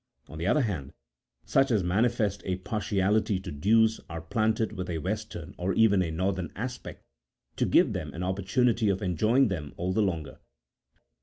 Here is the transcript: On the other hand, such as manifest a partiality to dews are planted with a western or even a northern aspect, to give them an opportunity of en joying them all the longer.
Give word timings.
On 0.27 0.39
the 0.39 0.47
other 0.47 0.61
hand, 0.63 0.93
such 1.45 1.69
as 1.69 1.83
manifest 1.83 2.41
a 2.43 2.55
partiality 2.55 3.39
to 3.39 3.51
dews 3.51 4.01
are 4.09 4.19
planted 4.19 4.71
with 4.73 4.89
a 4.89 4.97
western 4.97 5.53
or 5.59 5.73
even 5.75 6.01
a 6.01 6.09
northern 6.09 6.51
aspect, 6.55 7.03
to 7.57 7.67
give 7.67 7.93
them 7.93 8.11
an 8.15 8.23
opportunity 8.23 8.89
of 8.89 9.03
en 9.03 9.15
joying 9.15 9.49
them 9.49 9.75
all 9.77 9.93
the 9.93 10.01
longer. 10.01 10.39